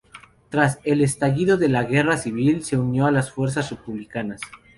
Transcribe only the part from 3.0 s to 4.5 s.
a las fuerzas republicanas.